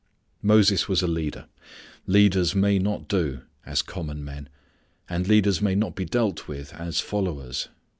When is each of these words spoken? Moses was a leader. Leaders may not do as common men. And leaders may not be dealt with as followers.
Moses 0.41 0.87
was 0.87 1.03
a 1.03 1.07
leader. 1.07 1.45
Leaders 2.07 2.55
may 2.55 2.79
not 2.79 3.07
do 3.07 3.41
as 3.67 3.83
common 3.83 4.25
men. 4.25 4.49
And 5.07 5.27
leaders 5.27 5.61
may 5.61 5.75
not 5.75 5.93
be 5.95 6.05
dealt 6.05 6.47
with 6.47 6.73
as 6.73 6.99
followers. 6.99 7.67